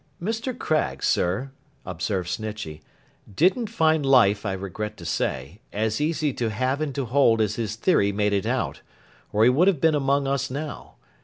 [0.19, 0.57] 'Mr.
[0.57, 1.51] Craggs, sir,'
[1.85, 2.81] observed Snitchey,
[3.35, 7.53] 'didn't find life, I regret to say, as easy to have and to hold as
[7.55, 8.81] his theory made it out,
[9.31, 10.95] or he would have been among us now.